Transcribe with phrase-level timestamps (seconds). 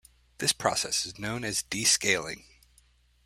[0.39, 2.45] This process is known as descaling.